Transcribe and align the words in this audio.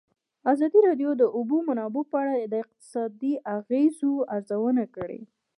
ازادي 0.51 0.79
راډیو 0.87 1.11
د 1.15 1.19
د 1.21 1.23
اوبو 1.37 1.57
منابع 1.67 2.03
په 2.11 2.15
اړه 2.23 2.33
د 2.51 2.55
اقتصادي 2.63 3.33
اغېزو 3.57 4.13
ارزونه 4.35 4.83
کړې. 4.95 5.21